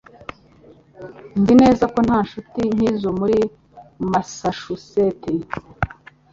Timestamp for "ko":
1.93-1.99